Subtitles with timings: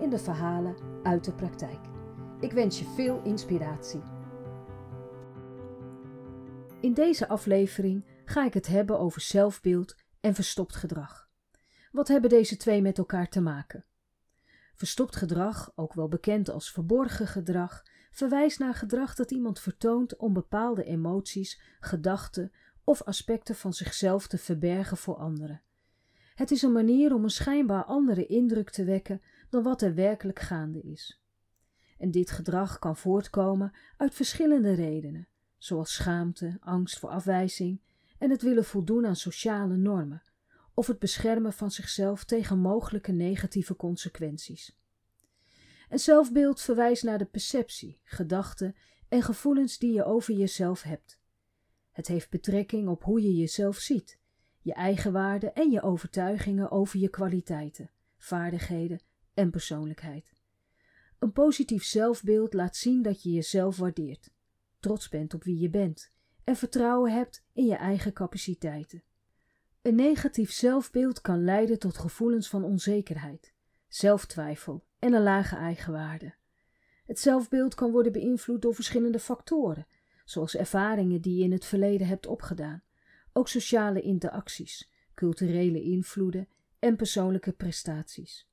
[0.00, 1.80] in de verhalen uit de praktijk.
[2.40, 4.02] Ik wens je veel inspiratie.
[6.80, 11.28] In deze aflevering ga ik het hebben over zelfbeeld en verstopt gedrag.
[11.92, 13.84] Wat hebben deze twee met elkaar te maken?
[14.74, 20.32] Verstopt gedrag, ook wel bekend als verborgen gedrag, verwijst naar gedrag dat iemand vertoont om
[20.32, 22.52] bepaalde emoties, gedachten
[22.84, 25.62] of aspecten van zichzelf te verbergen voor anderen.
[26.34, 29.22] Het is een manier om een schijnbaar andere indruk te wekken
[29.54, 31.22] dan wat er werkelijk gaande is.
[31.98, 37.80] En dit gedrag kan voortkomen uit verschillende redenen, zoals schaamte, angst voor afwijzing
[38.18, 40.22] en het willen voldoen aan sociale normen,
[40.74, 44.76] of het beschermen van zichzelf tegen mogelijke negatieve consequenties.
[45.88, 48.76] En zelfbeeld verwijst naar de perceptie, gedachten
[49.08, 51.18] en gevoelens die je over jezelf hebt.
[51.90, 54.18] Het heeft betrekking op hoe je jezelf ziet,
[54.60, 59.00] je eigen waarde en je overtuigingen over je kwaliteiten, vaardigheden
[59.34, 60.32] en persoonlijkheid.
[61.18, 64.30] Een positief zelfbeeld laat zien dat je jezelf waardeert,
[64.80, 66.12] trots bent op wie je bent
[66.44, 69.02] en vertrouwen hebt in je eigen capaciteiten.
[69.82, 73.54] Een negatief zelfbeeld kan leiden tot gevoelens van onzekerheid,
[73.88, 76.34] zelftwijfel en een lage eigenwaarde.
[77.04, 79.86] Het zelfbeeld kan worden beïnvloed door verschillende factoren,
[80.24, 82.82] zoals ervaringen die je in het verleden hebt opgedaan,
[83.32, 86.48] ook sociale interacties, culturele invloeden
[86.78, 88.48] en persoonlijke prestaties.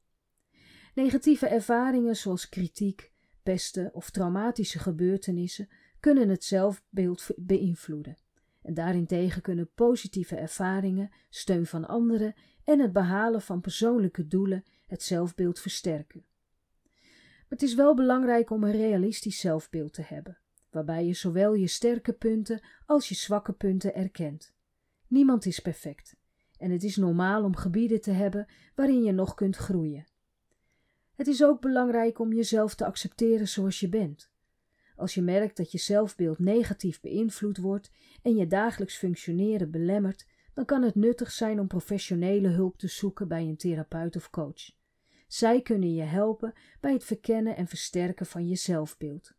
[0.93, 3.11] Negatieve ervaringen zoals kritiek,
[3.43, 8.17] pesten of traumatische gebeurtenissen kunnen het zelfbeeld beïnvloeden.
[8.61, 15.03] En daarentegen kunnen positieve ervaringen, steun van anderen en het behalen van persoonlijke doelen het
[15.03, 16.25] zelfbeeld versterken.
[17.49, 20.37] Het is wel belangrijk om een realistisch zelfbeeld te hebben,
[20.69, 24.53] waarbij je zowel je sterke punten als je zwakke punten erkent.
[25.07, 26.15] Niemand is perfect
[26.57, 30.05] en het is normaal om gebieden te hebben waarin je nog kunt groeien.
[31.21, 34.31] Het is ook belangrijk om jezelf te accepteren zoals je bent.
[34.95, 40.65] Als je merkt dat je zelfbeeld negatief beïnvloed wordt en je dagelijks functioneren belemmert, dan
[40.65, 44.71] kan het nuttig zijn om professionele hulp te zoeken bij een therapeut of coach.
[45.27, 49.33] Zij kunnen je helpen bij het verkennen en versterken van je zelfbeeld.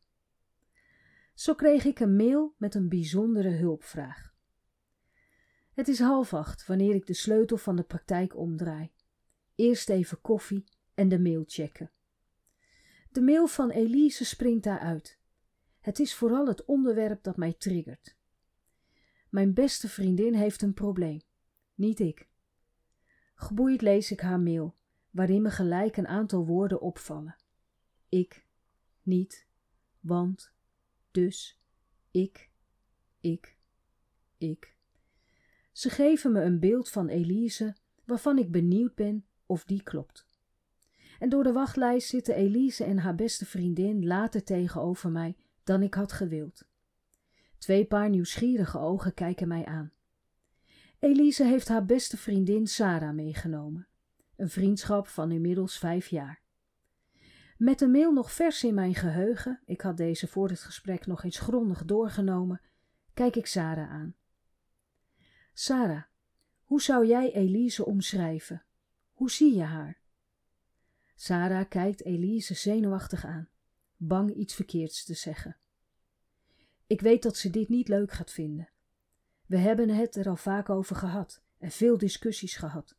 [1.34, 4.34] Zo kreeg ik een mail met een bijzondere hulpvraag.
[5.74, 8.90] Het is half acht wanneer ik de sleutel van de praktijk omdraai.
[9.54, 10.64] Eerst even koffie
[10.94, 11.90] en de mail checken.
[13.10, 15.18] De mail van Elise springt daaruit.
[15.80, 18.16] Het is vooral het onderwerp dat mij triggert.
[19.28, 21.20] Mijn beste vriendin heeft een probleem,
[21.74, 22.28] niet ik.
[23.34, 24.76] Geboeid lees ik haar mail,
[25.10, 27.36] waarin me gelijk een aantal woorden opvallen.
[28.08, 28.46] Ik,
[29.02, 29.46] niet,
[30.00, 30.52] want,
[31.10, 31.60] dus,
[32.10, 32.50] ik,
[33.20, 33.56] ik,
[34.38, 34.76] ik.
[35.72, 40.28] Ze geven me een beeld van Elise waarvan ik benieuwd ben of die klopt.
[41.22, 45.94] En door de wachtlijst zitten Elise en haar beste vriendin later tegenover mij dan ik
[45.94, 46.64] had gewild.
[47.58, 49.92] Twee paar nieuwsgierige ogen kijken mij aan.
[50.98, 53.86] Elise heeft haar beste vriendin Sarah meegenomen,
[54.36, 56.42] een vriendschap van inmiddels vijf jaar.
[57.56, 61.24] Met een mail nog vers in mijn geheugen, ik had deze voor het gesprek nog
[61.24, 62.60] eens grondig doorgenomen,
[63.14, 64.14] kijk ik Sarah aan.
[65.52, 66.02] Sarah,
[66.62, 68.64] hoe zou jij Elise omschrijven?
[69.12, 70.01] Hoe zie je haar?
[71.22, 73.48] Sarah kijkt Elise zenuwachtig aan,
[73.96, 75.56] bang iets verkeerds te zeggen.
[76.86, 78.70] Ik weet dat ze dit niet leuk gaat vinden.
[79.46, 82.96] We hebben het er al vaak over gehad en veel discussies gehad.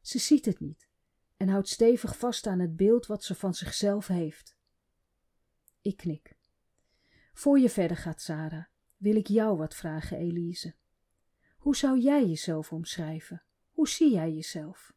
[0.00, 0.88] Ze ziet het niet
[1.36, 4.56] en houdt stevig vast aan het beeld wat ze van zichzelf heeft.
[5.80, 6.36] Ik knik.
[7.32, 8.64] Voor je verder gaat, Sarah,
[8.96, 10.74] wil ik jou wat vragen, Elise.
[11.56, 13.42] Hoe zou jij jezelf omschrijven?
[13.70, 14.92] Hoe zie jij jezelf?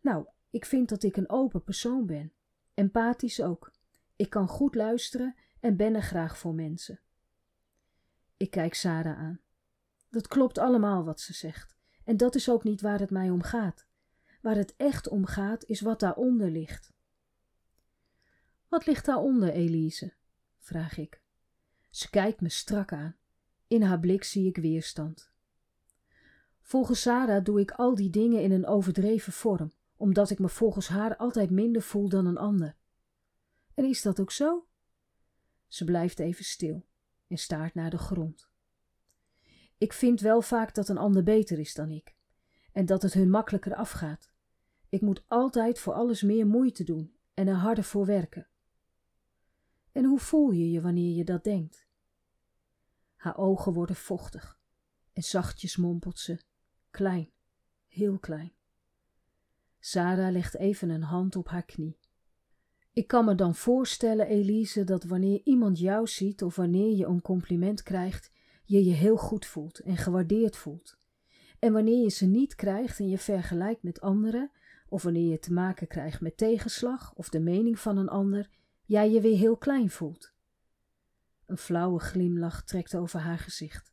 [0.00, 2.32] Nou, ik vind dat ik een open persoon ben.
[2.74, 3.72] Empathisch ook.
[4.16, 7.00] Ik kan goed luisteren en ben er graag voor mensen.
[8.36, 9.40] Ik kijk Sarah aan.
[10.10, 11.76] Dat klopt allemaal wat ze zegt.
[12.04, 13.86] En dat is ook niet waar het mij om gaat.
[14.40, 16.92] Waar het echt om gaat, is wat daaronder ligt.
[18.68, 20.12] Wat ligt daaronder, Elise?
[20.58, 21.20] vraag ik.
[21.90, 23.16] Ze kijkt me strak aan.
[23.66, 25.30] In haar blik zie ik weerstand.
[26.60, 30.88] Volgens Sarah doe ik al die dingen in een overdreven vorm, omdat ik me volgens
[30.88, 32.76] haar altijd minder voel dan een ander.
[33.74, 34.66] En is dat ook zo?
[35.68, 36.86] Ze blijft even stil
[37.26, 38.48] en staart naar de grond.
[39.78, 42.14] Ik vind wel vaak dat een ander beter is dan ik
[42.72, 44.32] en dat het hun makkelijker afgaat.
[44.88, 48.48] Ik moet altijd voor alles meer moeite doen en er harder voor werken.
[49.92, 51.86] En hoe voel je je wanneer je dat denkt?
[53.16, 54.58] Haar ogen worden vochtig
[55.12, 56.40] en zachtjes mompelt ze:
[56.90, 57.32] klein,
[57.88, 58.53] heel klein.
[59.86, 61.98] Sarah legt even een hand op haar knie.
[62.92, 67.22] Ik kan me dan voorstellen, Elise, dat wanneer iemand jou ziet of wanneer je een
[67.22, 68.30] compliment krijgt,
[68.64, 70.98] je je heel goed voelt en gewaardeerd voelt.
[71.58, 74.50] En wanneer je ze niet krijgt en je vergelijkt met anderen,
[74.88, 78.50] of wanneer je te maken krijgt met tegenslag of de mening van een ander,
[78.84, 80.32] jij je weer heel klein voelt.
[81.46, 83.92] Een flauwe glimlach trekt over haar gezicht.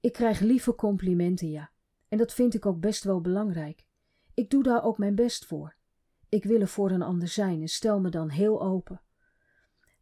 [0.00, 1.70] Ik krijg lieve complimenten, ja,
[2.08, 3.86] en dat vind ik ook best wel belangrijk.
[4.36, 5.76] Ik doe daar ook mijn best voor.
[6.28, 9.00] Ik wil er voor een ander zijn en stel me dan heel open.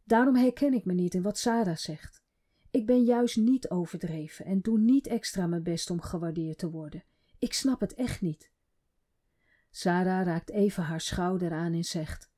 [0.03, 2.23] Daarom herken ik me niet in wat Sarah zegt.
[2.71, 7.03] Ik ben juist niet overdreven en doe niet extra mijn best om gewaardeerd te worden.
[7.39, 8.51] Ik snap het echt niet.
[9.69, 12.31] Sarah raakt even haar schouder aan en zegt: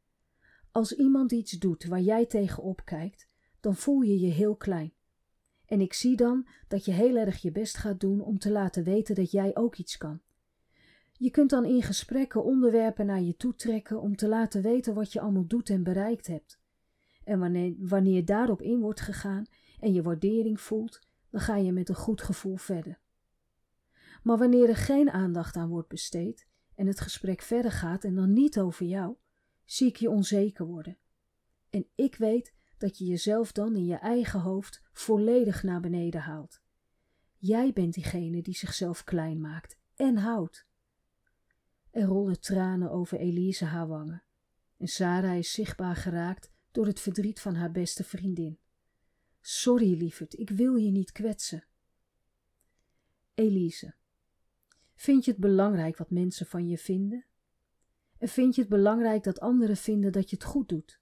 [0.72, 3.28] Als iemand iets doet waar jij tegenop kijkt,
[3.60, 4.94] dan voel je je heel klein.
[5.66, 8.84] En ik zie dan dat je heel erg je best gaat doen om te laten
[8.84, 10.22] weten dat jij ook iets kan.
[11.18, 15.14] Je kunt dan in gesprekken onderwerpen naar je toe trekken om te laten weten wat
[15.14, 16.60] je allemaal doet en bereikt hebt.
[17.24, 19.46] En wanneer, wanneer daarop in wordt gegaan
[19.80, 23.00] en je waardering voelt, dan ga je met een goed gevoel verder.
[24.24, 28.34] Maar wanneer er geen aandacht aan wordt besteed en het gesprek verder gaat en dan
[28.34, 29.16] niet over jou,
[29.66, 30.98] zie ik je onzeker worden.
[31.70, 36.62] En ik weet dat je jezelf dan in je eigen hoofd volledig naar beneden haalt.
[37.38, 40.68] Jij bent diegene die zichzelf klein maakt en houdt.
[41.98, 44.24] Er rollen tranen over Elise haar wangen
[44.78, 48.60] en Sarah is zichtbaar geraakt door het verdriet van haar beste vriendin.
[49.42, 51.64] Sorry, lieverd, ik wil je niet kwetsen.
[53.34, 53.96] Elise,
[54.96, 57.26] vind je het belangrijk wat mensen van je vinden?
[58.18, 61.00] En vind je het belangrijk dat anderen vinden dat je het goed doet?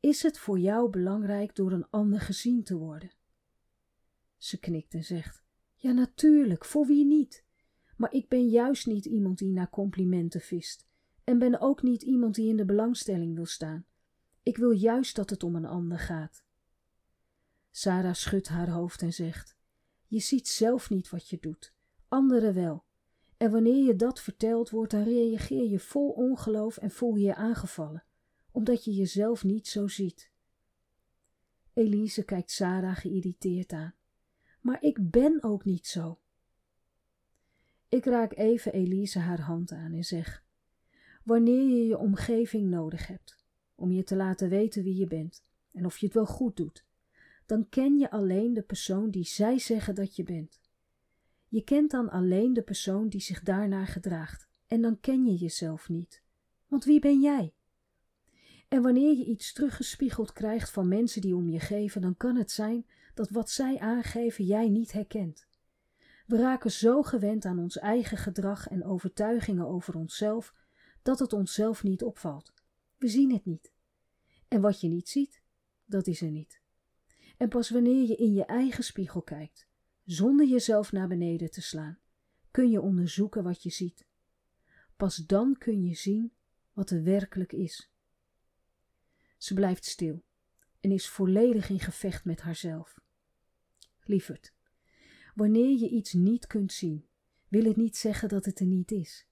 [0.00, 3.10] Is het voor jou belangrijk door een ander gezien te worden?
[4.36, 5.42] Ze knikt en zegt:
[5.74, 7.46] Ja, natuurlijk, voor wie niet?
[7.98, 10.86] Maar ik ben juist niet iemand die naar complimenten vist,
[11.24, 13.86] en ben ook niet iemand die in de belangstelling wil staan.
[14.42, 16.44] Ik wil juist dat het om een ander gaat.
[17.70, 19.56] Sarah schudt haar hoofd en zegt:
[20.06, 21.74] Je ziet zelf niet wat je doet,
[22.08, 22.84] anderen wel.
[23.36, 27.34] En wanneer je dat verteld wordt, dan reageer je vol ongeloof en voel je je
[27.34, 28.04] aangevallen,
[28.50, 30.30] omdat je jezelf niet zo ziet.
[31.72, 33.94] Elise kijkt Sarah geïrriteerd aan.
[34.60, 36.18] Maar ik ben ook niet zo.
[37.88, 40.44] Ik raak even Elise haar hand aan en zeg:
[41.24, 43.38] Wanneer je je omgeving nodig hebt
[43.74, 45.42] om je te laten weten wie je bent
[45.72, 46.84] en of je het wel goed doet,
[47.46, 50.60] dan ken je alleen de persoon die zij zeggen dat je bent.
[51.48, 55.88] Je kent dan alleen de persoon die zich daarnaar gedraagt en dan ken je jezelf
[55.88, 56.22] niet.
[56.66, 57.54] Want wie ben jij?
[58.68, 62.50] En wanneer je iets teruggespiegeld krijgt van mensen die om je geven, dan kan het
[62.50, 65.47] zijn dat wat zij aangeven jij niet herkent.
[66.28, 70.54] We raken zo gewend aan ons eigen gedrag en overtuigingen over onszelf
[71.02, 72.52] dat het onszelf niet opvalt.
[72.96, 73.72] We zien het niet.
[74.48, 75.42] En wat je niet ziet,
[75.84, 76.60] dat is er niet.
[77.36, 79.68] En pas wanneer je in je eigen spiegel kijkt,
[80.04, 81.98] zonder jezelf naar beneden te slaan,
[82.50, 84.06] kun je onderzoeken wat je ziet.
[84.96, 86.32] Pas dan kun je zien
[86.72, 87.90] wat er werkelijk is.
[89.36, 90.24] Ze blijft stil
[90.80, 93.00] en is volledig in gevecht met haarzelf.
[94.02, 94.56] Lieverd,
[95.38, 97.06] wanneer je iets niet kunt zien,
[97.48, 99.26] wil het niet zeggen dat het er niet is.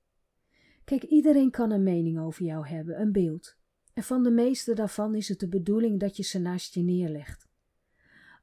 [0.85, 3.57] Kijk, iedereen kan een mening over jou hebben, een beeld.
[3.93, 7.49] En van de meeste daarvan is het de bedoeling dat je ze naast je neerlegt.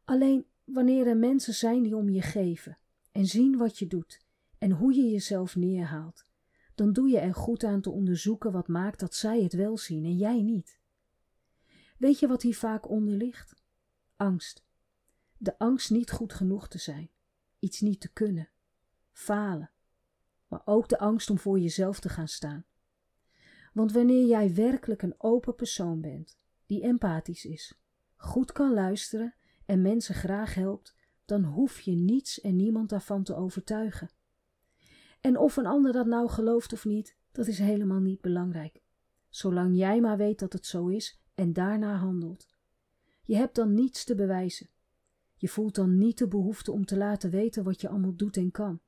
[0.06, 2.78] Alleen wanneer er mensen zijn die om je geven
[3.12, 4.26] en zien wat je doet
[4.58, 6.26] en hoe je jezelf neerhaalt,
[6.76, 10.04] dan doe je er goed aan te onderzoeken wat maakt dat zij het wel zien
[10.04, 10.80] en jij niet.
[11.98, 13.56] Weet je wat hier vaak onder ligt?
[14.16, 14.64] Angst.
[15.38, 17.10] De angst niet goed genoeg te zijn,
[17.64, 18.50] iets niet te kunnen,
[19.12, 19.72] falen,
[20.48, 22.66] maar ook de angst om voor jezelf te gaan staan.
[23.74, 27.80] Want wanneer jij werkelijk een open persoon bent, die empathisch is,
[28.16, 33.36] goed kan luisteren en mensen graag helpt, dan hoef je niets en niemand daarvan te
[33.36, 34.10] overtuigen.
[35.22, 38.82] En of een ander dat nou gelooft of niet, dat is helemaal niet belangrijk.
[39.30, 42.48] Zolang jij maar weet dat het zo is en daarna handelt.
[43.24, 44.70] Je hebt dan niets te bewijzen.
[45.44, 48.52] Je voelt dan niet de behoefte om te laten weten wat je allemaal doet en
[48.52, 48.82] kan.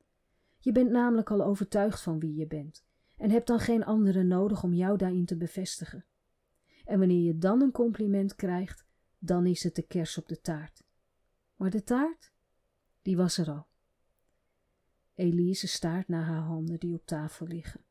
[0.58, 2.84] Je bent namelijk al overtuigd van wie je bent.
[3.16, 6.04] en heb dan geen andere nodig om jou daarin te bevestigen.
[6.84, 8.84] En wanneer je dan een compliment krijgt,
[9.18, 10.84] dan is het de kers op de taart.
[11.56, 12.32] Maar de taart,
[13.02, 13.66] die was er al.
[15.14, 17.84] Elise staart naar haar handen die op tafel liggen.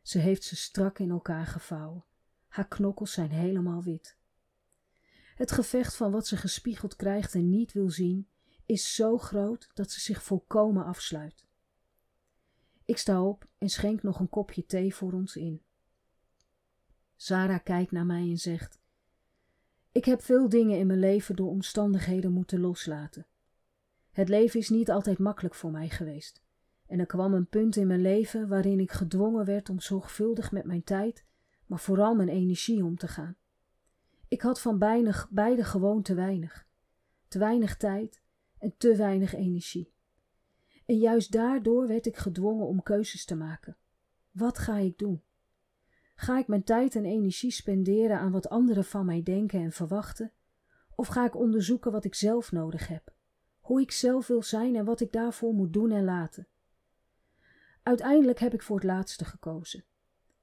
[0.00, 2.04] Ze heeft ze strak in elkaar gevouwen.
[2.48, 4.16] Haar knokkels zijn helemaal wit.
[5.42, 8.28] Het gevecht van wat ze gespiegeld krijgt en niet wil zien,
[8.66, 11.46] is zo groot dat ze zich volkomen afsluit.
[12.84, 15.62] Ik sta op en schenk nog een kopje thee voor ons in.
[17.16, 18.80] Sarah kijkt naar mij en zegt:
[19.92, 23.26] Ik heb veel dingen in mijn leven door omstandigheden moeten loslaten.
[24.10, 26.42] Het leven is niet altijd makkelijk voor mij geweest.
[26.86, 30.64] En er kwam een punt in mijn leven waarin ik gedwongen werd om zorgvuldig met
[30.64, 31.24] mijn tijd,
[31.66, 33.36] maar vooral mijn energie om te gaan.
[34.32, 34.78] Ik had van
[35.30, 36.66] beide, gewoon te weinig.
[37.28, 38.22] Te weinig tijd
[38.58, 39.92] en te weinig energie.
[40.86, 43.76] En juist daardoor werd ik gedwongen om keuzes te maken.
[44.30, 45.22] Wat ga ik doen?
[46.14, 50.32] Ga ik mijn tijd en energie spenderen aan wat anderen van mij denken en verwachten?
[50.94, 53.14] Of ga ik onderzoeken wat ik zelf nodig heb?
[53.60, 56.46] Hoe ik zelf wil zijn en wat ik daarvoor moet doen en laten?
[57.82, 59.84] Uiteindelijk heb ik voor het laatste gekozen.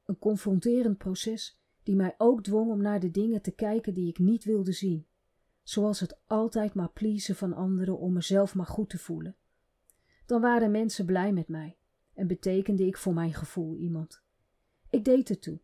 [0.05, 4.19] Een confronterend proces die mij ook dwong om naar de dingen te kijken die ik
[4.19, 5.07] niet wilde zien,
[5.63, 9.35] zoals het altijd maar pleasen van anderen om mezelf maar goed te voelen.
[10.25, 11.77] Dan waren mensen blij met mij
[12.13, 14.21] en betekende ik voor mijn gevoel iemand.
[14.89, 15.59] Ik deed het toe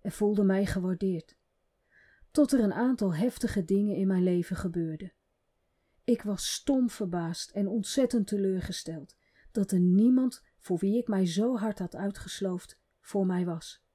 [0.00, 1.36] en voelde mij gewaardeerd.
[2.30, 5.12] Tot er een aantal heftige dingen in mijn leven gebeurden.
[6.04, 9.16] Ik was stom verbaasd en ontzettend teleurgesteld
[9.52, 13.85] dat er niemand voor wie ik mij zo hard had uitgesloofd voor mij was.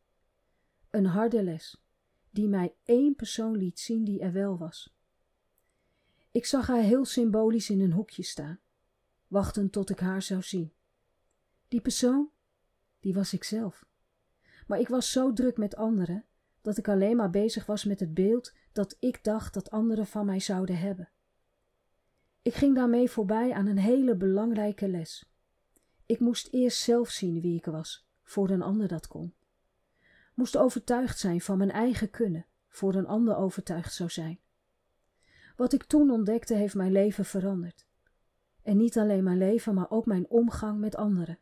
[0.91, 1.81] Een harde les,
[2.29, 4.95] die mij één persoon liet zien die er wel was.
[6.31, 8.59] Ik zag haar heel symbolisch in een hoekje staan,
[9.27, 10.73] wachtend tot ik haar zou zien.
[11.67, 12.29] Die persoon,
[12.99, 13.85] die was ikzelf.
[14.67, 16.25] Maar ik was zo druk met anderen
[16.61, 20.25] dat ik alleen maar bezig was met het beeld dat ik dacht dat anderen van
[20.25, 21.09] mij zouden hebben.
[22.41, 25.29] Ik ging daarmee voorbij aan een hele belangrijke les.
[26.05, 29.33] Ik moest eerst zelf zien wie ik was, voor een ander dat kon.
[30.33, 34.39] Moest overtuigd zijn van mijn eigen kunnen, voor een ander overtuigd zou zijn.
[35.55, 37.85] Wat ik toen ontdekte heeft mijn leven veranderd.
[38.61, 41.39] En niet alleen mijn leven, maar ook mijn omgang met anderen.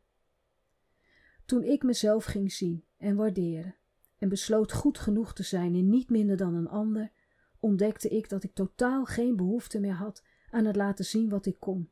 [1.45, 3.75] Toen ik mezelf ging zien en waarderen
[4.17, 7.11] en besloot goed genoeg te zijn in niet minder dan een ander,
[7.59, 11.59] ontdekte ik dat ik totaal geen behoefte meer had aan het laten zien wat ik
[11.59, 11.89] kon.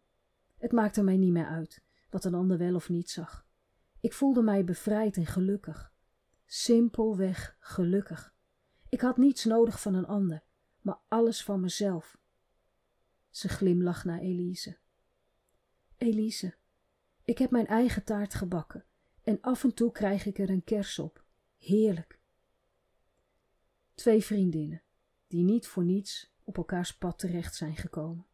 [0.58, 3.46] Het maakte mij niet meer uit wat een ander wel of niet zag.
[4.00, 5.94] Ik voelde mij bevrijd en gelukkig.
[6.50, 8.34] Simpelweg gelukkig.
[8.90, 10.44] Ik had niets nodig van een ander,
[10.82, 12.18] maar alles van mezelf.
[13.30, 14.78] Ze glimlacht naar Elise.
[15.98, 16.56] Elise,
[17.24, 18.86] ik heb mijn eigen taart gebakken
[19.24, 21.26] en af en toe krijg ik er een kers op.
[21.58, 22.20] Heerlijk.
[23.94, 24.82] Twee vriendinnen,
[25.28, 28.28] die niet voor niets op elkaars pad terecht zijn gekomen.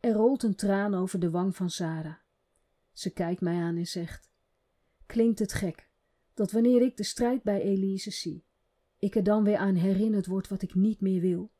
[0.00, 2.16] Er rolt een traan over de wang van Sarah.
[2.92, 4.30] Ze kijkt mij aan en zegt:
[5.06, 5.87] Klinkt het gek
[6.38, 8.44] dat wanneer ik de strijd bij Elise zie,
[8.98, 11.52] ik er dan weer aan herinnerd word wat ik niet meer wil,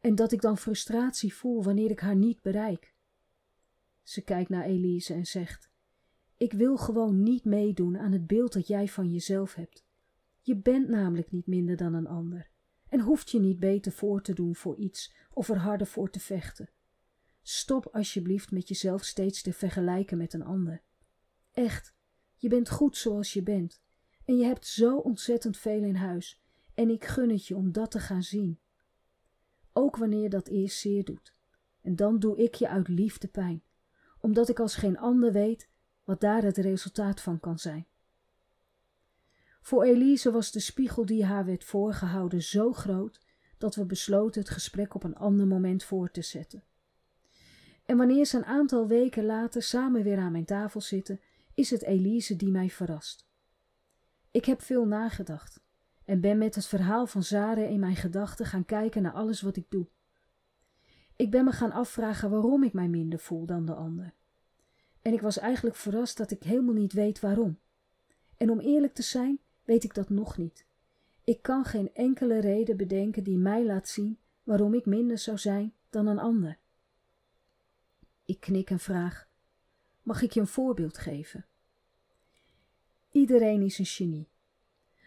[0.00, 2.94] en dat ik dan frustratie voel wanneer ik haar niet bereik?
[4.02, 5.70] Ze kijkt naar Elise en zegt:
[6.36, 9.84] Ik wil gewoon niet meedoen aan het beeld dat jij van jezelf hebt.
[10.40, 12.50] Je bent namelijk niet minder dan een ander
[12.88, 16.20] en hoeft je niet beter voor te doen voor iets of er harder voor te
[16.20, 16.70] vechten.
[17.42, 20.82] Stop alsjeblieft met jezelf steeds te vergelijken met een ander.
[21.52, 21.94] Echt,
[22.36, 23.81] je bent goed zoals je bent.
[24.24, 26.40] En je hebt zo ontzettend veel in huis.
[26.74, 28.58] En ik gun het je om dat te gaan zien.
[29.72, 31.34] Ook wanneer dat eerst zeer doet.
[31.80, 33.62] En dan doe ik je uit liefde pijn.
[34.20, 35.68] Omdat ik als geen ander weet
[36.04, 37.86] wat daar het resultaat van kan zijn.
[39.60, 43.20] Voor Elise was de spiegel die haar werd voorgehouden zo groot
[43.58, 46.64] dat we besloten het gesprek op een ander moment voor te zetten.
[47.84, 51.20] En wanneer ze een aantal weken later samen weer aan mijn tafel zitten,
[51.54, 53.26] is het Elise die mij verrast.
[54.32, 55.60] Ik heb veel nagedacht
[56.04, 59.56] en ben met het verhaal van Zare in mijn gedachten gaan kijken naar alles wat
[59.56, 59.86] ik doe.
[61.16, 64.14] Ik ben me gaan afvragen waarom ik mij minder voel dan de ander.
[65.02, 67.58] En ik was eigenlijk verrast dat ik helemaal niet weet waarom.
[68.36, 70.66] En om eerlijk te zijn, weet ik dat nog niet.
[71.24, 75.74] Ik kan geen enkele reden bedenken die mij laat zien waarom ik minder zou zijn
[75.90, 76.58] dan een ander.
[78.24, 79.28] Ik knik en vraag:
[80.02, 81.46] Mag ik je een voorbeeld geven?
[83.12, 84.28] Iedereen is een genie.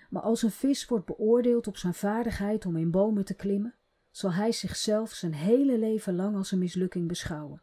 [0.09, 3.75] Maar als een vis wordt beoordeeld op zijn vaardigheid om in bomen te klimmen,
[4.12, 7.62] zal hij zichzelf zijn hele leven lang als een mislukking beschouwen.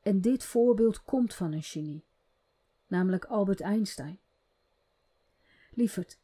[0.00, 2.04] En dit voorbeeld komt van een genie,
[2.86, 4.18] namelijk Albert Einstein.
[5.70, 6.18] Lieverd,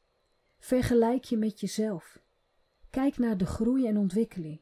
[0.59, 2.21] vergelijk je met jezelf.
[2.91, 4.61] Kijk naar de groei en ontwikkeling.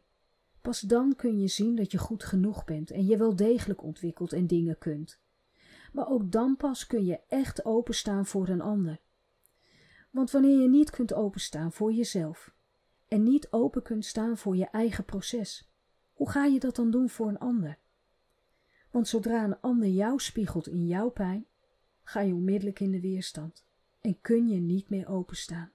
[0.61, 4.33] Pas dan kun je zien dat je goed genoeg bent en je wel degelijk ontwikkelt
[4.33, 5.21] en dingen kunt.
[5.93, 9.01] Maar ook dan pas kun je echt openstaan voor een ander.
[10.11, 12.55] Want wanneer je niet kunt openstaan voor jezelf
[13.09, 15.71] en niet open kunt staan voor je eigen proces,
[16.13, 17.79] hoe ga je dat dan doen voor een ander?
[18.91, 21.47] Want zodra een ander jou spiegelt in jouw pijn,
[22.03, 23.65] ga je onmiddellijk in de weerstand
[24.01, 25.73] en kun je niet meer openstaan.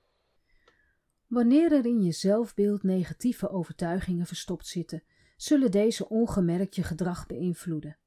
[1.27, 5.03] Wanneer er in je zelfbeeld negatieve overtuigingen verstopt zitten,
[5.37, 7.97] zullen deze ongemerkt je gedrag beïnvloeden.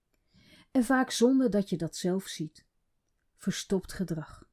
[0.71, 2.67] En vaak zonder dat je dat zelf ziet.
[3.37, 4.49] Verstopt gedrag.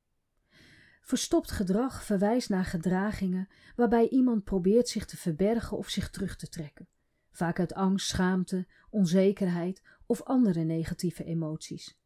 [1.02, 6.48] Verstopt gedrag verwijst naar gedragingen waarbij iemand probeert zich te verbergen of zich terug te
[6.48, 6.88] trekken,
[7.32, 12.00] vaak uit angst, schaamte, onzekerheid of andere negatieve emoties.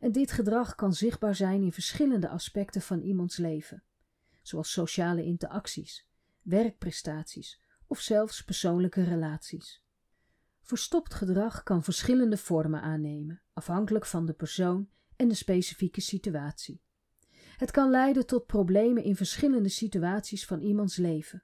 [0.00, 3.82] En dit gedrag kan zichtbaar zijn in verschillende aspecten van iemands leven,
[4.42, 6.08] zoals sociale interacties,
[6.42, 9.83] werkprestaties of zelfs persoonlijke relaties.
[10.64, 16.82] Verstopt gedrag kan verschillende vormen aannemen, afhankelijk van de persoon en de specifieke situatie.
[17.56, 21.42] Het kan leiden tot problemen in verschillende situaties van iemands leven.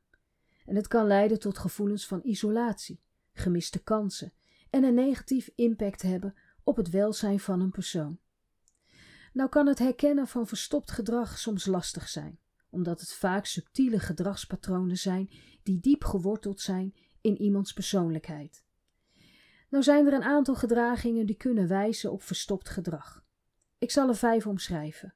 [0.64, 4.32] En het kan leiden tot gevoelens van isolatie, gemiste kansen
[4.70, 6.34] en een negatief impact hebben
[6.64, 8.18] op het welzijn van een persoon.
[9.32, 12.38] Nou kan het herkennen van verstopt gedrag soms lastig zijn,
[12.70, 15.30] omdat het vaak subtiele gedragspatronen zijn
[15.62, 18.68] die diep geworteld zijn in iemands persoonlijkheid.
[19.70, 23.24] Nou zijn er een aantal gedragingen die kunnen wijzen op verstopt gedrag.
[23.78, 25.14] Ik zal er vijf omschrijven.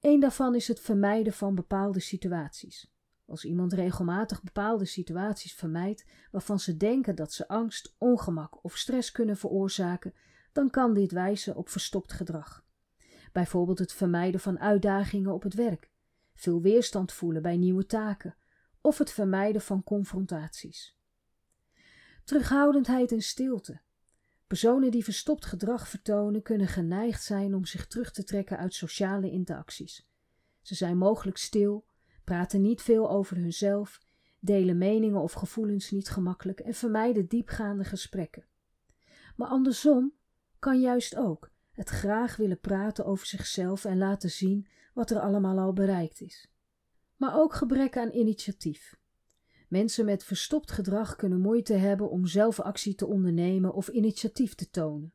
[0.00, 2.92] Eén daarvan is het vermijden van bepaalde situaties.
[3.26, 9.12] Als iemand regelmatig bepaalde situaties vermijdt waarvan ze denken dat ze angst, ongemak of stress
[9.12, 10.14] kunnen veroorzaken,
[10.52, 12.64] dan kan dit wijzen op verstopt gedrag.
[13.32, 15.90] Bijvoorbeeld het vermijden van uitdagingen op het werk,
[16.34, 18.36] veel weerstand voelen bij nieuwe taken
[18.80, 20.99] of het vermijden van confrontaties.
[22.30, 23.80] Terughoudendheid en stilte.
[24.46, 29.30] Personen die verstopt gedrag vertonen kunnen geneigd zijn om zich terug te trekken uit sociale
[29.30, 30.08] interacties.
[30.62, 31.84] Ze zijn mogelijk stil,
[32.24, 34.00] praten niet veel over hunzelf,
[34.40, 38.46] delen meningen of gevoelens niet gemakkelijk en vermijden diepgaande gesprekken.
[39.36, 40.12] Maar andersom
[40.58, 45.58] kan juist ook het graag willen praten over zichzelf en laten zien wat er allemaal
[45.58, 46.50] al bereikt is.
[47.16, 48.99] Maar ook gebrek aan initiatief.
[49.70, 54.70] Mensen met verstopt gedrag kunnen moeite hebben om zelf actie te ondernemen of initiatief te
[54.70, 55.12] tonen.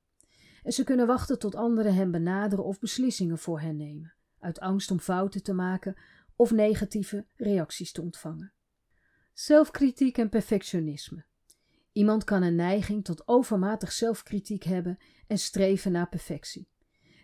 [0.63, 4.91] En ze kunnen wachten tot anderen hen benaderen of beslissingen voor hen nemen, uit angst
[4.91, 5.95] om fouten te maken
[6.35, 8.53] of negatieve reacties te ontvangen.
[9.33, 11.25] Zelfkritiek en perfectionisme.
[11.91, 16.67] Iemand kan een neiging tot overmatig zelfkritiek hebben en streven naar perfectie.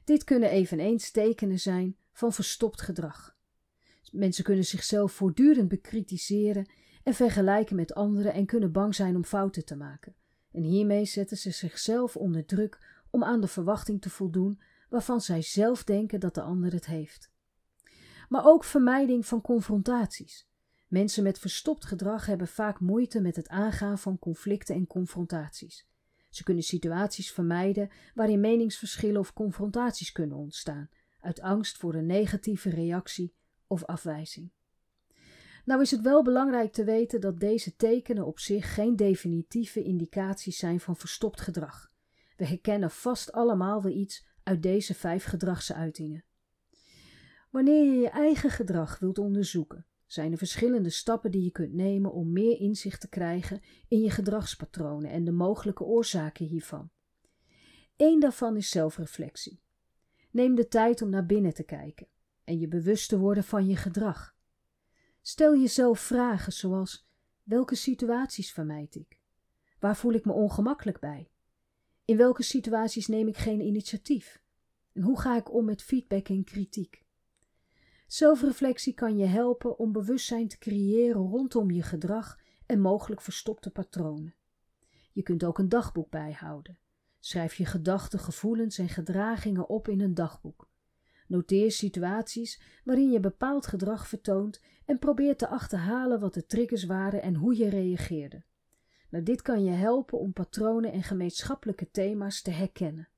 [0.03, 3.35] Dit kunnen eveneens tekenen zijn van verstopt gedrag.
[4.11, 6.69] Mensen kunnen zichzelf voortdurend bekritiseren
[7.03, 10.15] en vergelijken met anderen en kunnen bang zijn om fouten te maken.
[10.51, 15.41] En hiermee zetten ze zichzelf onder druk om aan de verwachting te voldoen waarvan zij
[15.41, 17.31] zelf denken dat de ander het heeft.
[18.29, 20.49] Maar ook vermijding van confrontaties.
[20.87, 25.87] Mensen met verstopt gedrag hebben vaak moeite met het aangaan van conflicten en confrontaties.
[26.29, 32.69] Ze kunnen situaties vermijden waarin meningsverschillen of confrontaties kunnen ontstaan, uit angst voor een negatieve
[32.69, 33.35] reactie
[33.67, 34.51] of afwijzing.
[35.65, 40.57] Nou is het wel belangrijk te weten dat deze tekenen op zich geen definitieve indicaties
[40.57, 41.91] zijn van verstopt gedrag.
[42.37, 46.23] We herkennen vast allemaal wel iets uit deze vijf gedragsuitingen.
[47.49, 52.13] Wanneer je je eigen gedrag wilt onderzoeken, zijn er verschillende stappen die je kunt nemen
[52.13, 56.89] om meer inzicht te krijgen in je gedragspatronen en de mogelijke oorzaken hiervan.
[57.97, 59.61] Eén daarvan is zelfreflectie.
[60.31, 62.07] Neem de tijd om naar binnen te kijken
[62.43, 64.35] en je bewust te worden van je gedrag.
[65.21, 67.07] Stel jezelf vragen zoals:
[67.43, 69.19] welke situaties vermijd ik?
[69.79, 71.31] Waar voel ik me ongemakkelijk bij?
[72.05, 74.41] In welke situaties neem ik geen initiatief?
[74.93, 77.03] En hoe ga ik om met feedback en kritiek?
[78.07, 84.35] Zelfreflectie kan je helpen om bewustzijn te creëren rondom je gedrag en mogelijk verstopte patronen.
[85.11, 86.79] Je kunt ook een dagboek bijhouden.
[87.19, 90.70] Schrijf je gedachten, gevoelens en gedragingen op in een dagboek.
[91.31, 97.21] Noteer situaties waarin je bepaald gedrag vertoont en probeer te achterhalen wat de triggers waren
[97.21, 98.43] en hoe je reageerde.
[99.09, 103.09] Nou, dit kan je helpen om patronen en gemeenschappelijke thema's te herkennen.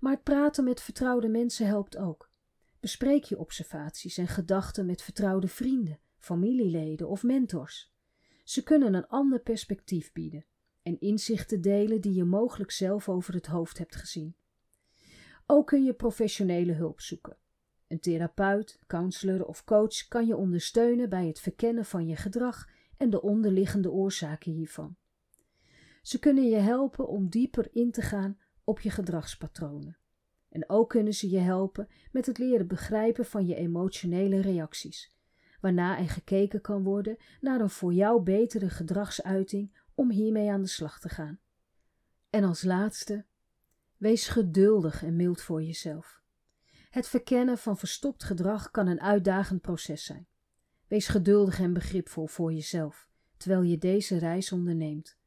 [0.00, 2.30] Maar het praten met vertrouwde mensen helpt ook.
[2.80, 7.94] Bespreek je observaties en gedachten met vertrouwde vrienden, familieleden of mentors.
[8.44, 10.46] Ze kunnen een ander perspectief bieden
[10.82, 14.36] en inzichten delen die je mogelijk zelf over het hoofd hebt gezien.
[15.46, 17.36] Ook kun je professionele hulp zoeken.
[17.88, 23.10] Een therapeut, counselor of coach kan je ondersteunen bij het verkennen van je gedrag en
[23.10, 24.96] de onderliggende oorzaken hiervan.
[26.02, 29.96] Ze kunnen je helpen om dieper in te gaan op je gedragspatronen.
[30.48, 35.16] En ook kunnen ze je helpen met het leren begrijpen van je emotionele reacties,
[35.60, 40.68] waarna er gekeken kan worden naar een voor jou betere gedragsuiting om hiermee aan de
[40.68, 41.38] slag te gaan.
[42.30, 43.24] En als laatste,
[44.04, 46.22] wees geduldig en mild voor jezelf.
[46.90, 50.26] Het verkennen van verstopt gedrag kan een uitdagend proces zijn.
[50.86, 55.18] Wees geduldig en begripvol voor jezelf terwijl je deze reis onderneemt.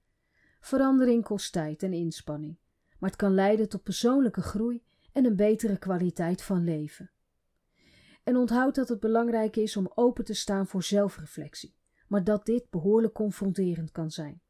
[0.60, 2.58] Verandering kost tijd en inspanning,
[3.00, 7.12] maar het kan leiden tot persoonlijke groei en een betere kwaliteit van leven.
[8.24, 11.76] En onthoud dat het belangrijk is om open te staan voor zelfreflectie,
[12.08, 14.42] maar dat dit behoorlijk confronterend kan zijn.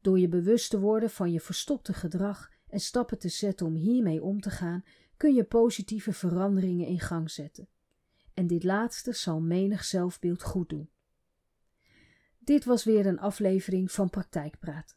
[0.00, 4.22] Door je bewust te worden van je verstopte gedrag en stappen te zetten om hiermee
[4.22, 4.84] om te gaan,
[5.16, 7.68] kun je positieve veranderingen in gang zetten.
[8.34, 10.90] En dit laatste zal menig zelfbeeld goed doen.
[12.38, 14.96] Dit was weer een aflevering van Praktijkpraat.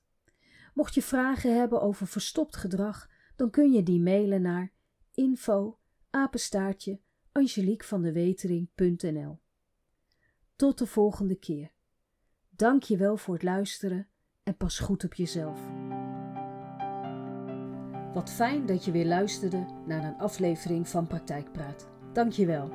[0.74, 4.72] Mocht je vragen hebben over verstopt gedrag, dan kun je die mailen naar
[5.14, 5.80] info
[6.10, 7.00] apenstaartje
[7.32, 9.40] angeliekvandewetering.nl
[10.56, 11.72] Tot de volgende keer.
[12.50, 14.08] Dank je wel voor het luisteren
[14.44, 15.91] en pas goed op jezelf.
[18.14, 21.88] Wat fijn dat je weer luisterde naar een aflevering van Praktijkpraat.
[22.14, 22.70] Dank je wel.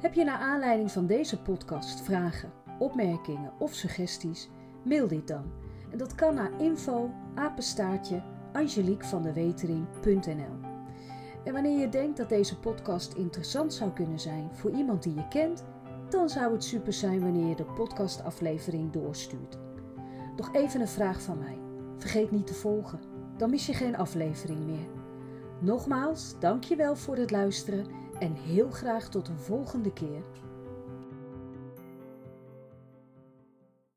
[0.00, 4.48] Heb je naar aanleiding van deze podcast vragen, opmerkingen of suggesties?
[4.84, 5.44] Mail dit dan.
[5.90, 10.66] En dat kan naar info apenstaartje angeliekvandewetering.nl
[11.44, 15.28] En wanneer je denkt dat deze podcast interessant zou kunnen zijn voor iemand die je
[15.28, 15.64] kent,
[16.08, 19.58] dan zou het super zijn wanneer je de podcastaflevering doorstuurt.
[20.36, 21.58] Nog even een vraag van mij.
[21.96, 23.00] Vergeet niet te volgen,
[23.38, 24.88] dan mis je geen aflevering meer.
[25.60, 27.86] Nogmaals, dankjewel voor het luisteren
[28.18, 30.22] en heel graag tot een volgende keer.